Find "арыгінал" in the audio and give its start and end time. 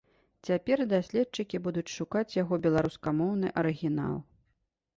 3.63-4.15